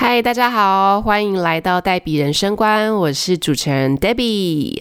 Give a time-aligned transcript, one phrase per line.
[0.00, 4.80] 嗨，大家好，欢迎来到黛比人生观，我是主持人 Debbie。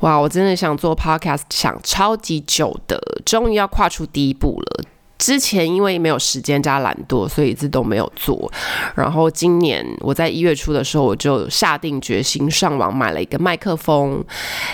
[0.00, 4.84] 哇，我真的想做 Podcast，想超级久的，终于要跨出第一步了。
[5.20, 8.50] 之前因为没有时间加懒惰，所以一直都没有做。
[8.94, 14.24] 然后今年我在一月初的时候，我就下定决心上网买了一个麦克风。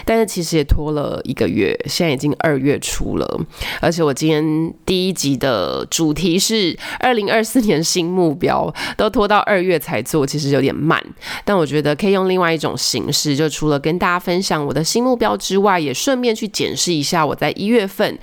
[0.04, 3.40] 但是其实也拖了一个月，现在已经二月初了。
[3.80, 11.02] 而且我今天第一集的主题是二零二四年新目标，都拖到二月才做，其实有点慢。
[11.44, 18.16] 但我觉得可以用另外一种形式，就除了跟大家分享我的新目标之外，也顺便去检视一下我在一月份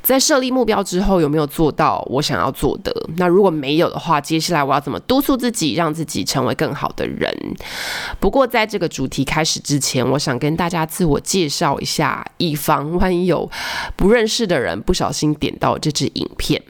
[0.00, 1.65] 在设立目标之后有没有做。
[1.66, 2.94] 做到我想要做的。
[3.16, 7.28] 那如果没有的话，接下来我要怎么督促自己，让自己成为更好的人？
[8.20, 13.50] 不过在这个主题开始之前，我想跟大家自我介绍一下，以防万一有
[13.96, 16.62] 不认识的人不小心点到这支影片。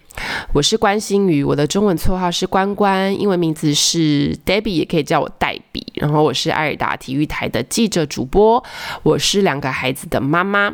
[0.54, 5.84] 我是关心瑜，我的中文绰号是关关，英文名字是 Debbie，也可以叫我黛比。
[5.96, 8.64] 然后我是艾尔达体育台的记者主播，
[9.02, 10.72] 我是两个孩子的妈妈。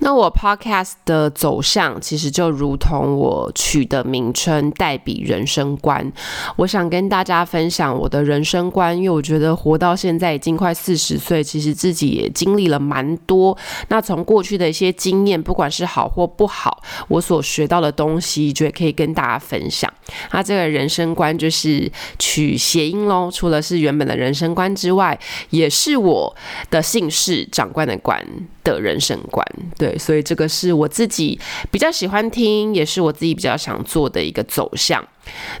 [0.00, 6.12] 那我 podcast 的走向其实就如同我取的名称“代笔人生观”。
[6.56, 13.56] 我想跟大家分享我的人生观，因为我觉得活到现在已经快四十岁，其实自己也经历了蛮多。
[13.88, 19.92] 那从过去的一些经验，不管是好或不好，我所学到的东西，觉得可以跟大家分享。
[20.30, 25.18] 他这个人生观就是取谐音喽，除了是原本的人生观之外，
[25.50, 26.36] 也是我
[26.70, 28.24] 的姓氏长官的官
[28.64, 29.44] 的人生观。
[29.76, 31.38] 对，所以这个是我自己
[31.70, 35.06] 比较喜欢听，也是我自己比较想做的一个走向。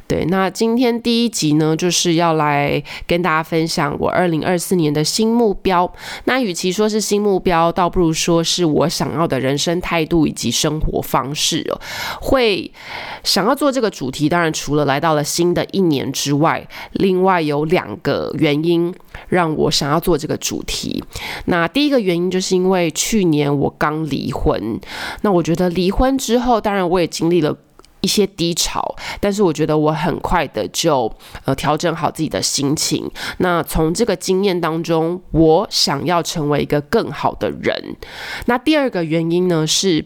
[0.06, 5.90] 对，那今天第一集呢，就是要来跟大家分享我二零二四年的新目标。
[6.24, 11.80] 那与其说是新目标，倒不如说是我想要的人生态度以及生活方式哦。
[12.20, 12.70] 会
[13.22, 18.94] 想要做这个主题，当然除了来到了新的一年之外，另外有两个原因
[19.28, 21.02] 让我想要做这个主题。
[21.46, 24.80] 那第一个原因就是因为去年我刚离婚，
[25.22, 27.56] 那我觉得离婚之后，当然我也经历了。
[28.00, 31.12] 一些低潮，但是我觉得我很快的就
[31.44, 33.10] 呃调整好自己的心情。
[33.38, 37.96] 那从这个经验当中，我想要成为一个更好的人。
[38.46, 40.04] 那第二个原因呢是。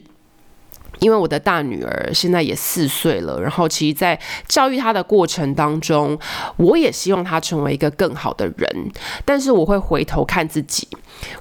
[1.00, 6.16] 因为我的大女儿现在也四岁了，然后其实，在教育她的过程当中，
[6.58, 8.92] 我也希望她成为一个更好的人。
[9.24, 10.86] 但是我会回头看自己，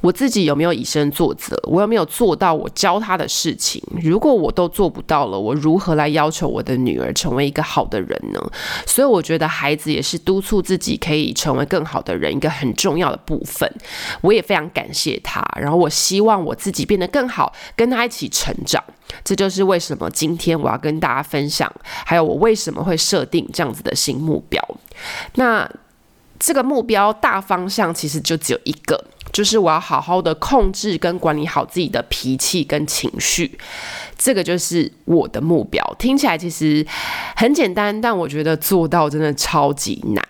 [0.02, 3.82] 我自己有没有以身作则，我有没有做到我教他的事情？
[4.02, 8.40] 如果我都做不到了，我如何来要求我的女儿成为一个好的人呢？
[8.86, 13.70] 所以我觉得孩子也是督促自己可以成为更好的人一个很重要的部分。
[14.22, 18.84] 我也非常感谢他，然后我希望我自己变得更好，跟他一起成长。
[19.24, 21.70] 这就是为什么今天我要跟大家分享，
[22.06, 24.62] 还有我为什么会设定这样子的新目标。
[25.36, 25.70] 那
[26.40, 33.58] 这个目标大方向其实就只有一个，就是我要好好的控制跟管理好自己的脾气跟情绪。
[34.18, 36.86] 这个就是我的目标，听起来其实
[37.36, 40.24] 很简单，但我觉得做到真的超级难。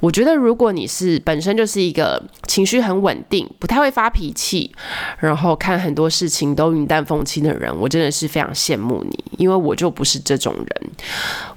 [0.00, 4.70] 我觉得如果你是本身就是一个情绪很稳定、不太会发脾气，
[5.18, 10.90] 然后看很多事情都云淡风轻的人，我真的是非常羡慕你，因为我就不是这种人。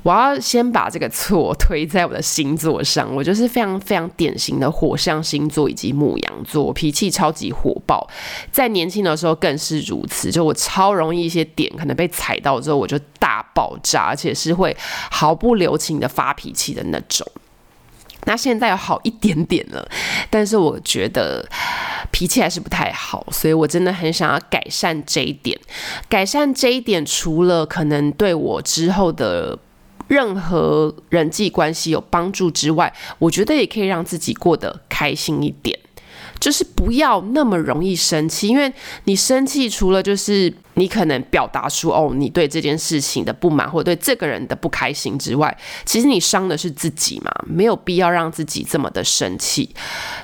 [0.03, 8.07] 我要先把这个错推在我的星座上，我就是非常非常典型的火象星座以及牧羊座，我脾气超级火爆，
[8.51, 11.47] 在年轻的时候更是如此，就我超容易一些。
[11.57, 14.75] 点可能被踩到之后，我就大爆炸，而且是会
[15.09, 17.25] 毫不留情的发脾气的那种。
[18.25, 19.89] 那现在有好一点点了，
[20.29, 21.43] 但是我觉得
[22.11, 25.57] 脾气还是不太好，所以我真的很想要改善这一点。
[26.09, 29.57] 改善这一点，除了可能对我之后的
[30.09, 35.79] 任何人际关系有帮助之外，我觉得也可以让自己过得开心一点。
[36.39, 38.71] 就是不要那么容易生气，因为
[39.05, 49.69] 你生气除了就是你可能表达出哦你对这件事情的不满或者对这个人的不开心之外，其实你伤的是自己嘛，没有必要让自己这么的生气。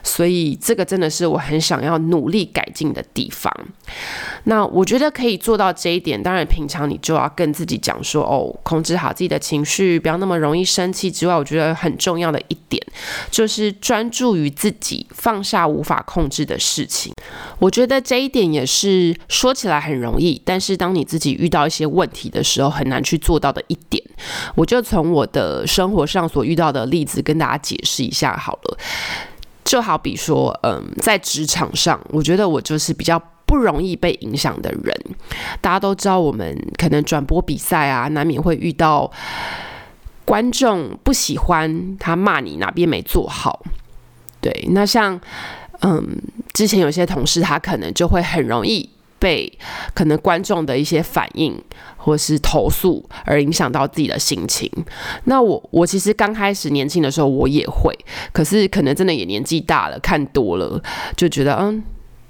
[0.03, 3.51] 所以这个真的是我很想要努力改进的地方。
[4.43, 11.09] 那我觉得可以做到这一点，当然平常你就要跟自己讲说哦，控制好自己的情绪，不要那么容易生气。
[11.09, 12.85] 之外，我觉得很重要的一点
[13.31, 16.01] 就是专注于自己，放下无法。
[16.05, 17.13] 控制的事情，
[17.59, 24.03] 我觉得这一点也是说起来很容易，但是当你自己遇到一些问题的时候，很难去做到的一点。
[24.55, 28.77] 我就从我的生活上所遇到的例子跟大家解释一下好了。
[29.63, 34.95] 就好比说，嗯，在职场上，我觉得我就是比较不容易被影响的人。
[35.61, 39.11] 大家都知道，我们可能转播比赛啊，难免会遇到。
[40.25, 43.61] 观众不喜欢他骂你哪边没做好。
[44.39, 45.19] 对，那像
[45.81, 46.17] 嗯，
[46.53, 48.89] 之前有些同事他可能就会很容易。
[49.23, 49.49] 被
[49.93, 51.57] 可能观众的一些反应
[51.95, 54.69] 或是投诉而影响到自己的心情。
[55.23, 57.97] 那我我其实刚开始年轻的时候我也会，
[58.33, 60.83] 可是可能真的也年纪大了，看多了
[61.15, 61.81] 就觉得嗯。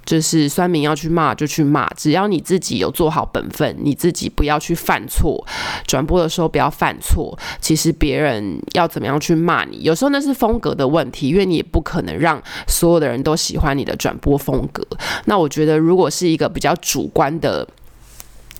[0.06, 5.46] 就是酸民要去骂就去骂，只要你自己有做好本分，你自己不要去犯错，
[5.88, 7.38] 转播的时候不要犯错。
[7.62, 14.86] 其实别人要怎么样去骂你，有时候那是风格的问题，因为你也不可能让所有的人都喜欢你的转播风格。
[15.26, 17.68] 那我觉得，如果是一个比较主观的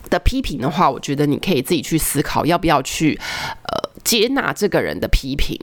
[0.10, 3.20] 的批评的话，我觉得你可以自己去思考要不要去
[3.64, 3.93] 呃。
[4.04, 5.58] 接纳这个人的批评，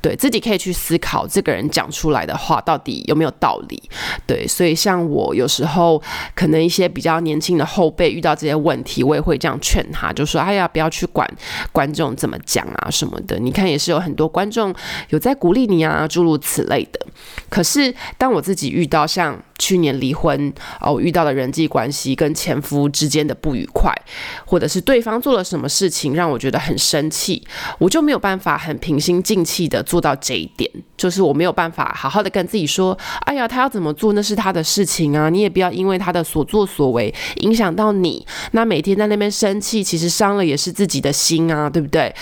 [0.00, 3.82] 对自己可以去思考这个人讲出来的话到底有没有道理。
[4.26, 6.02] 对，所以像我有时候
[6.34, 11.28] 可能一些比较年轻的后辈遇到这些问题，我也会这样劝他，就说：“哎呀，不要去管
[11.72, 13.38] 观众怎么讲啊什么的。
[13.38, 14.74] 你看，也是有很多观众
[15.10, 17.06] 有在鼓励你啊，诸如此类的。
[17.48, 19.42] 可是当我自己遇到像……
[19.62, 23.94] 去年离婚哦，遇到了人际关系跟前夫之间的不愉快，
[24.44, 27.40] 或者是对方做了什么事情让我觉得很生气，
[27.78, 42.12] 我就没有办法很平心静气的做到这一点，就是我没有办法好好的跟自己说，哎呀，他要怎么做那是他的事情啊，你也不要因为他的所作所为影响到你，那每天在那边生气，其实伤了也是自己的心啊，对不对？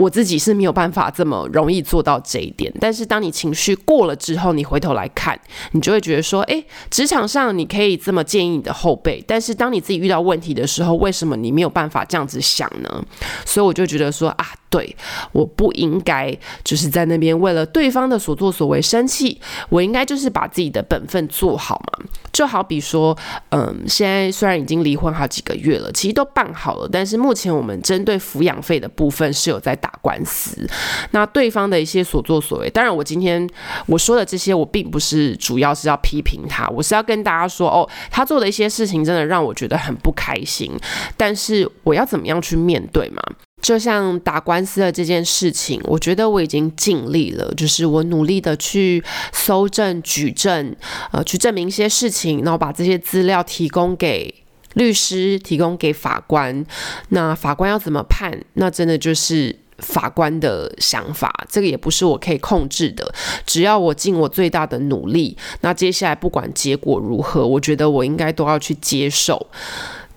[0.00, 5.38] 我自己是没有办法这么容易做到这一点，但是当你情绪过了之后，你回头来看，
[5.72, 13.04] 你就会觉得说，哎，职场上你可以这么建议你的后辈，但是当你自己遇到问题的时候，为什么你没有办法这样子想呢？
[13.44, 14.46] 所以我就觉得说啊。
[14.70, 14.96] 对，
[15.32, 16.34] 我不应该
[16.64, 19.38] 就是在那边为了对方的所作所为生气，
[19.68, 22.06] 我应该就是把自己的本分做好嘛。
[22.32, 23.16] 就好比说，
[23.50, 30.64] 嗯，现在虽然已经离婚好几个月了，其实都办好了，但是目前我们针对抚养费的部分是有在打官司。
[31.10, 33.44] 那对方的一些所作所为，当然我今天
[33.86, 40.72] 我说的这些，我并不是主要是要批评他，我是要跟大家说，哦，他做的一些事情真的让我觉得很不开心，
[41.16, 43.20] 但是我要怎么样去面对嘛？
[43.60, 49.02] 就像打官司的这件事情，我觉得我已经尽力了，就是我努力的去
[49.32, 50.74] 搜证、举证，
[51.12, 54.34] 呃，去证明一些事情，然后把这些资料提供给
[54.74, 56.64] 律师，提供给法官。
[57.10, 58.32] 那法官要怎么判？
[58.54, 63.12] 那真的就是法官的想法，这个也不是我可以控制的。
[63.44, 69.46] 只要我尽我最大的努力，那接下来不管结果如何，我觉得我应该都要去接受。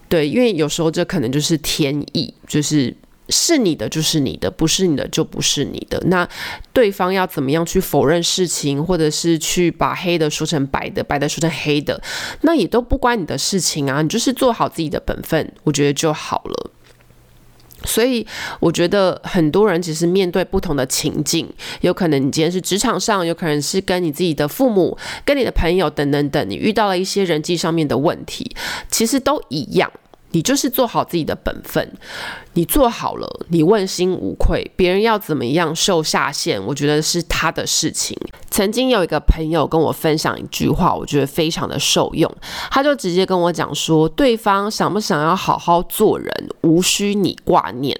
[0.07, 2.95] 对，因为有时候这可能就是天意，就是。
[3.29, 6.01] 是你的就是你的，不是你的就不是你的。
[6.07, 6.27] 那
[6.73, 12.01] 对方要怎么样去否认事情，或者是去把黑的说成白的，白的说成黑的，
[12.41, 14.01] 那也都不关你的事情啊。
[14.01, 16.71] 你就是做好自己的本分，我觉得就好了。
[17.85, 18.25] 所以
[18.61, 28.55] 我觉得很多人其实面对不同的情境，有可能你今天是职场上，有可能是跟你自己的父母、跟你的朋友等等等，你遇到了一些人际上面的问题，
[28.89, 29.91] 其实都一样。
[30.33, 31.91] 你就是做好自己的本分，
[32.53, 34.69] 你做好了，你问心无愧。
[34.75, 38.17] 别人要怎么样受下限，我觉得是他的事情。
[38.49, 42.31] 曾经有一个朋友跟我分享一句话，我觉得非常的受用。
[42.71, 47.95] 他就直接跟我讲说，对方想不想要好好做人，无需你挂念。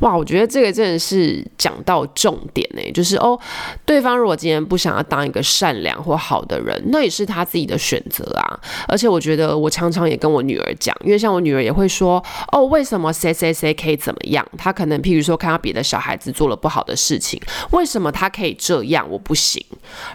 [0.00, 3.38] 哇，我觉得这个真的是讲到重点呢，就是哦，
[3.86, 8.60] 对方如果今天不想要当一个善良或好的人，那也是他自己的选择啊。
[8.86, 11.69] 而且我觉得我常常也跟我女儿讲，因为像我女儿也。
[11.70, 14.44] 也会说哦，为什么谁谁谁可以怎么样？
[14.58, 19.64] 他可能譬如说看到别的小孩子做了不好的事情，为什么他可以这样，我不行？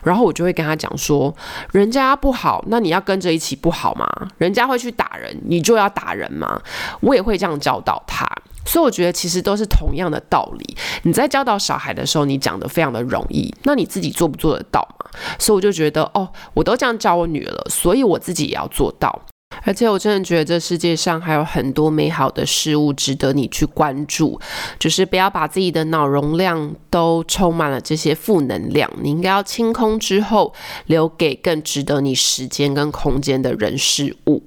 [0.03, 1.33] 然后我就会跟他讲说，
[1.71, 4.05] 人家不好，那你要跟着一起不好吗？
[4.37, 6.61] 人家会去打人，你就要打人吗？
[6.99, 8.27] 我也会这样教导他，
[8.65, 10.75] 所以我觉得其实都是同样的道理。
[11.03, 15.09] 你在教导小孩的时候，你讲的非常的容易，那你自己做不做得到嘛？
[15.39, 19.21] 所以我就觉得哦，我都这样教我女儿了，所以我自己也要做到。
[19.63, 24.39] 而且我真的觉得这世界上还有很多美好的事物值得你去关注，
[24.79, 30.53] 就是不要把自己的脑容量都充满了这些负能量，你应该要清空之后，
[30.85, 34.43] 留给更值得你时间跟空间的人事物。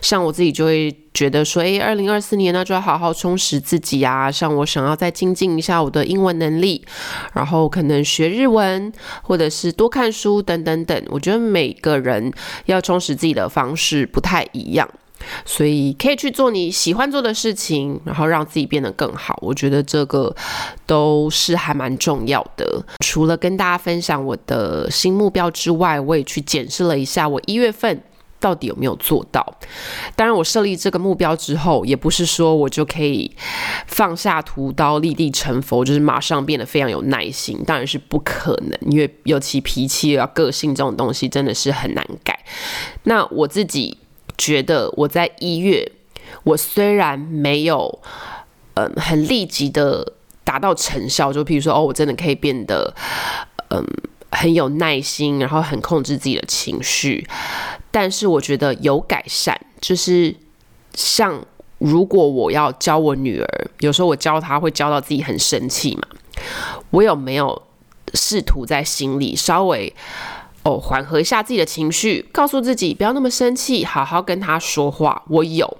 [0.00, 0.96] 像我自己就会。
[1.12, 4.30] 觉得说，诶，二零二四年呢，就要好好充实自己啊。
[4.30, 6.84] 像我想要再精进一下我的英文能力，
[7.34, 11.02] 然后可能学日文，或者是多看书等等等。
[11.08, 12.32] 我觉得每个人
[12.66, 14.88] 要充实自己的方式不太一样，
[15.44, 19.36] 所以可以去做你喜欢做的事情，然后让自己变得更好。
[19.42, 20.34] 我觉得这个
[20.86, 22.84] 都是还蛮重要的。
[23.04, 28.00] 除了跟大家分享我的新目标之外，我也去检视了一下我一月份。
[28.40, 29.46] 到底有没有做到？
[30.16, 33.30] 当然，我设立这个目标之后，也不是说我就可以
[33.86, 38.90] 放下屠刀立地成佛，就是马上变得非常有耐心，当然是不可能。
[38.90, 42.42] 因为尤其脾气啊、个性这种东西，真的是很难改。
[43.04, 43.98] 那我自己
[44.38, 45.92] 觉得，我在一月，
[46.44, 48.00] 我虽然没有
[48.74, 52.94] 嗯很立即的达到成效，就譬如说，哦，我真的可以变得
[53.68, 53.86] 嗯。
[54.32, 57.26] 很有耐心，然后很控制自己的情绪，
[57.90, 59.58] 但是我觉得有改善。
[59.80, 60.34] 就是
[60.94, 61.44] 像
[61.78, 66.02] 如果我要教我女儿，有时候我教她会教到自己很生气嘛，
[66.90, 67.62] 我有没有
[68.14, 69.94] 试图在心里稍微
[70.62, 75.22] 哦缓和一下自己的情绪，告诉自己不要那么生气，好好跟她说话。
[75.28, 75.78] 我有，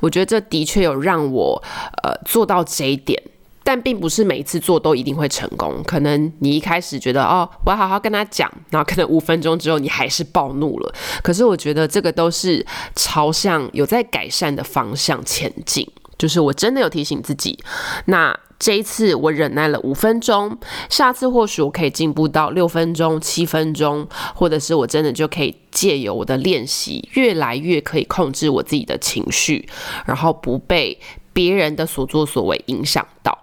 [0.00, 1.62] 我觉得这的确有让我
[2.02, 3.22] 呃做到这一点。
[3.64, 5.82] 但并不是每一次做都一定会成功。
[5.84, 10.94] 可能你一开始觉得哦，我要好好跟他讲，然后可能五分钟之后你还是暴怒了。
[11.22, 12.64] 可是我觉得这个都是
[12.94, 15.88] 朝向有在改善的方向前进。
[16.18, 17.58] 就是我真的有提醒自己，
[18.04, 20.56] 那这一次我忍耐了五分钟，
[20.88, 29.68] 下次或许我可以进步到六分钟、七分钟，或者是我真的就可以借由我的练习，越来越可以控制我自己的情绪，
[30.06, 30.96] 然后不被
[31.32, 33.36] 别人的所作所为影响到。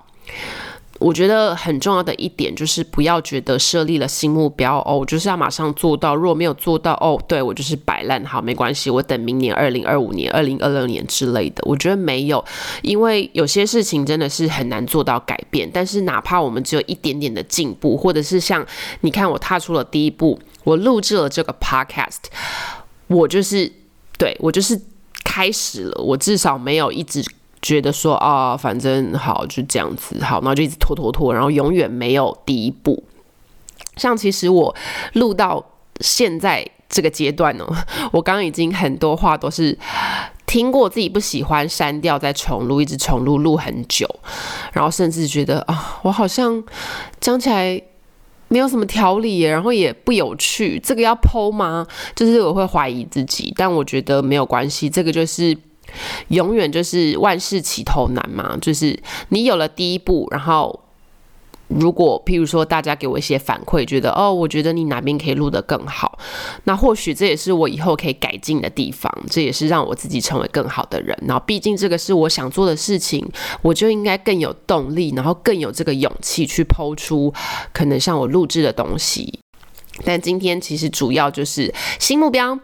[0.99, 6.13] 我觉得很重要的一点就是不要觉得设立了新目标哦，我就是要马上做到。
[6.13, 11.63] 如果没有做到哦，对我就是摆烂，好没关系，我等明年二零二五年、二零二六年之类的。
[11.65, 12.43] 我觉得没有，
[12.81, 15.71] 因为有些事情真的是很难做到改变。
[15.73, 18.65] 但是哪怕我们只有一点点的进步，或者是像
[18.99, 22.17] 你看我踏出了第一步，我录制了这个 podcast，
[23.07, 23.71] 我就是
[24.17, 24.77] 对我就是
[25.23, 27.23] 开始了，我至少没有一直。
[27.61, 33.03] 觉得说啊，反正好就这样子，好，然后就一直拖拖拖，然后永远没有第一步。
[33.97, 34.73] 像其实我
[35.13, 35.63] 录到
[35.99, 37.67] 现在这个阶段呢，
[38.13, 39.77] 我刚刚已经很多话都是
[40.45, 44.07] 听过自己不喜欢删掉再重录，一直重录录很久，
[44.71, 46.63] 然后甚至觉得啊，我好像
[47.19, 47.81] 讲起来
[48.47, 51.85] 没有什么条理，然后也不有趣，这个要剖吗？
[52.15, 55.57] 就是我会怀疑自己，但我觉得没有关系，这个就是。
[56.29, 58.97] 永远就是万事起头难嘛，就是
[59.29, 60.79] 你有了第一步，然后
[61.67, 66.17] 如果譬如说大家给我一些反馈，觉得哦，我觉得你哪边可以录得更好，
[66.63, 71.15] 那或许这也是我以后可以改进的地方，这也是让我自己成为更好的人。
[71.27, 73.23] 然后毕竟这个是我想做的事情，
[73.61, 77.31] 我就应该更有动力，然后更有这个勇气去抛出
[77.71, 79.39] 可能像我录制的东西。
[80.05, 82.57] 但今天其实主要就是新目标，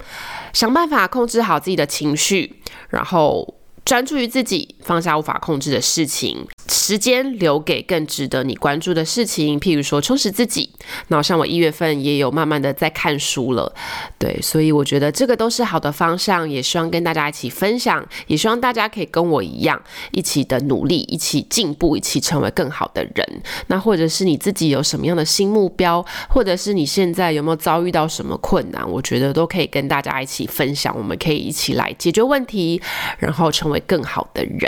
[0.55, 6.47] 想办法控制好自己的情绪，然后专注于自己，放下无法控制的事情。
[6.67, 10.69] 时间留给更值得你关注的事情，譬如说充实自己。
[11.09, 13.71] 那像我一月份也有慢慢的在看书了，
[14.17, 19.79] 对，所以我觉得这个都是好的方向，也希望跟大家一起分享，也希望大家可以跟我一样，
[20.11, 23.41] 一起的努力，一起进步，一起成为更好的人。
[23.67, 32.81] 那或者是你自己有什么样的新目标，或者是你现在有没有遭遇到什么困难，我觉得都可以跟大家一起分享，我们可以一起来解决问题，
[33.19, 34.59] 然后成为更好的人。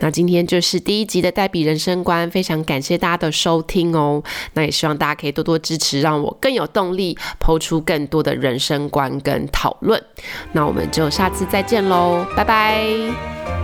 [0.00, 0.77] 那今天就是。
[0.80, 4.22] 第一集的代笔人生观，非常感谢大家的收听哦。
[4.54, 10.02] 那也希望大家可以多多支持，让我更有动力抛出更多的人生观跟讨论。
[10.52, 13.57] 那我们就下次再见喽，拜拜。